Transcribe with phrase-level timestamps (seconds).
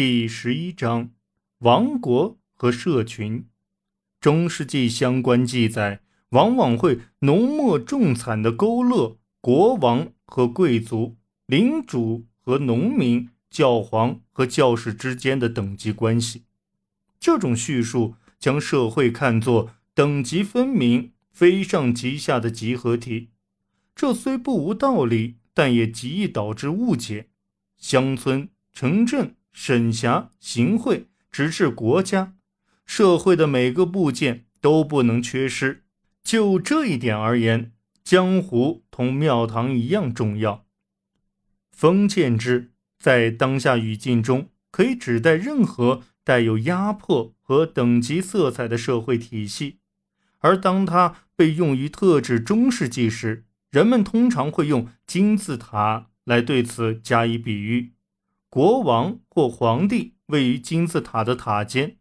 [0.00, 1.10] 第十一章：
[1.58, 3.48] 王国和社群。
[4.20, 11.16] 中世纪相关记载往往会浓墨重彩地勾勒国王和贵族、
[11.46, 16.44] 领主和农民、教皇和教士之间的等级关系。
[17.18, 23.30] 这种叙述将社会看作等级分明、非上即下的集合体。
[23.96, 27.30] 这虽不无道理，但也极易导致误解。
[27.76, 29.34] 乡村、城镇。
[29.60, 32.36] 审辖、行贿，直至国家、
[32.86, 35.82] 社会的每个部件都不能缺失。
[36.22, 37.72] 就这一点而言，
[38.04, 40.64] 江湖同庙堂一样重要。
[41.72, 49.80] 封建制在当下语境中可以指代任何带有压迫和等级色彩的社会体系，
[50.38, 57.94] 而当它被用于特指中世纪时，人们通常会用金字塔来对此加以比喻。
[58.50, 61.98] 国王或皇帝位于金字塔的塔尖，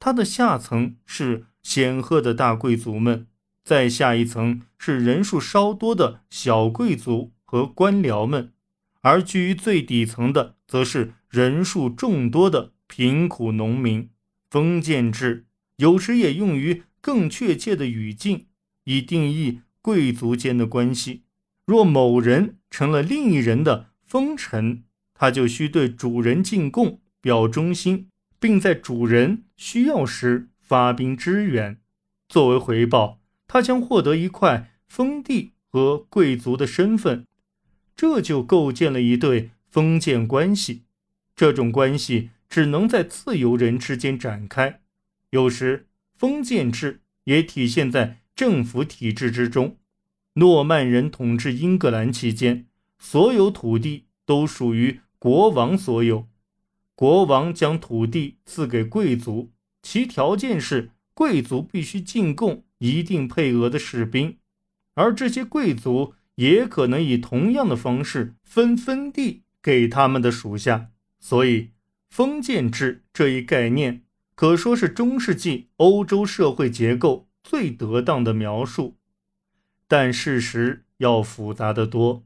[0.00, 3.28] 它的下层是显赫的大贵族们，
[3.62, 8.52] 再下一层是人数稍多的小贵族和官僚们，
[9.02, 14.10] 而居于最底层的则是人数众多的贫苦农民。
[14.50, 15.46] 封建制
[15.76, 18.46] 有时也用于更确切的语境，
[18.84, 21.22] 以定义贵族间的关系。
[21.64, 24.82] 若某人成了另一人的封臣。
[25.14, 31.78] 他就需对主人进贡，表忠心，并在主人需要时发兵支援。
[32.28, 37.26] 作为回报，他将获得一块封地和贵族的身份。
[37.96, 40.82] 这就构建了一对封建关系。
[41.36, 44.80] 这种关系只能在自由人之间展开。
[45.30, 49.76] 有时，封建制也体现在政府体制之中。
[50.34, 52.66] 诺曼人统治英格兰期间，
[52.98, 55.00] 所有土地都属于。
[55.16, 56.28] 国王所有，
[56.94, 64.36] 国王将土地赐给贵族，其条件是贵族必须进贡一定配额的士兵，
[64.92, 70.90] 而这些贵族也可能以同样的方式分分地给他们的属下。
[71.18, 71.70] 所以，
[72.10, 74.02] 封建制这一概念
[74.34, 78.98] 可说是中世纪欧洲社会结构最得当的描述，
[79.88, 82.23] 但事实要复杂得多。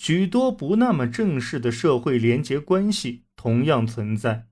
[0.00, 4.46] 许多不那么正式的社会连结关系同样存在，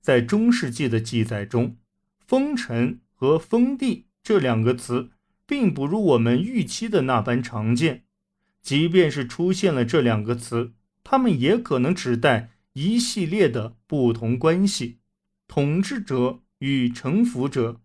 [0.00, 1.76] 在中世纪的记载中
[2.26, 5.12] ，“封臣”和“封地”这两个词
[5.46, 8.02] 并不如我们预期的那般常见。
[8.62, 10.72] 即便是出现了这两个词，
[11.04, 14.98] 他们也可能指代一系列的不同关系：
[15.46, 17.80] 统治者与臣服者，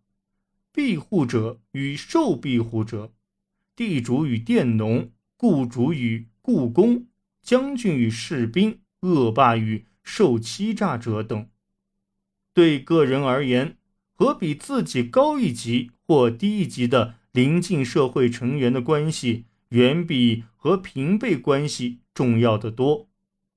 [0.74, 3.14] 庇护者与受庇护者，
[3.76, 6.30] 地主与佃农，雇主与。
[6.46, 7.08] 故宫
[7.42, 11.48] 将军与士兵、恶霸与受欺诈者等，
[12.54, 13.78] 对个人而言，
[14.14, 23.08] 和比自己高一级或低一级的邻近社会成员的关系，远比和平辈关系重要的多。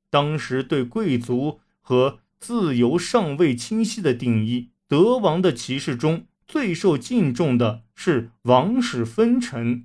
[0.08, 9.84] 当时对贵族和自由尚未清晰的定义，德王的骑士中最受敬重的是王室分臣。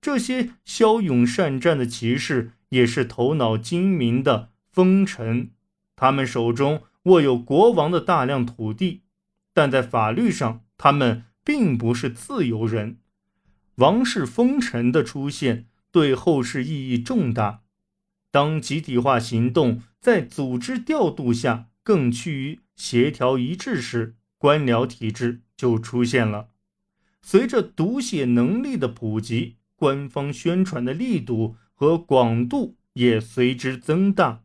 [0.00, 5.50] 这些骁勇善战的骑士也是头脑精明的封臣，
[5.94, 9.02] 他们手中握有国王的大量土地，
[9.52, 12.98] 但在法律上，他们并不是自由人。
[13.76, 17.60] 王室封臣的出现对后世意义重大。
[18.30, 26.48] 当集体化行动在组织调度下更趋于协调一致时，官僚体制就出现了。
[27.20, 29.56] 随着读写能力的普及。
[29.80, 34.42] 官方宣传的力度和广度也随之增大，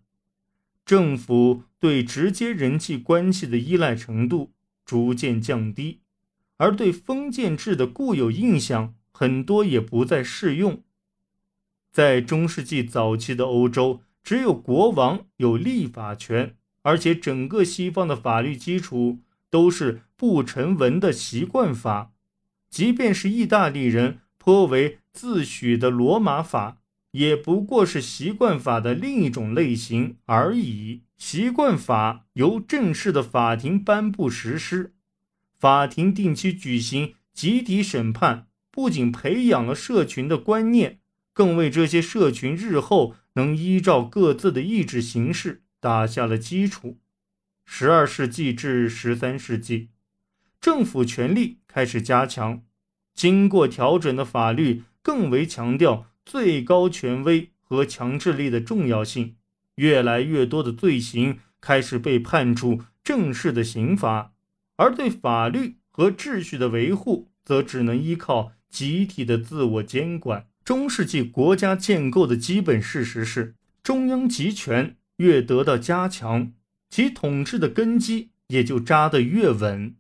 [0.85, 4.53] 政府对直接人际关系的依赖程度
[4.85, 5.99] 逐渐降低，
[6.55, 10.81] 而对封建制的固有印象很多也不再适用。
[11.91, 22.13] 在中世纪早期的欧洲，只有国王有立法权，而且整个西方的法律基础都是不成文的习惯法，
[22.69, 24.21] 即便是意大利人。
[24.45, 26.77] 颇为自诩的罗马法，
[27.13, 31.01] 也不过是习惯法的另一种类型而已。
[31.17, 34.93] 习惯法由正式的法庭颁布实施，
[35.57, 40.99] 法庭定期举行集体审判，不仅培养了社群的观念，
[41.33, 46.99] 更为这些社群日后能依照各自的意志行事打下了基础。
[47.65, 49.89] 十二世纪至十三世纪，
[50.61, 52.61] 政府权力开始加强。
[53.15, 59.35] 经过调整的法律更为强调最高权威和强制力的重要性，
[59.75, 64.33] 越来越多的罪行开始被判处正式的刑罚，
[64.75, 70.47] 而对法律和秩序的维护，则只能依靠集体的自我监管。
[70.63, 76.51] 中世纪国家建构的基本事实是，中央集权越得到加强，
[76.89, 79.95] 其统治的根基也就扎得越稳。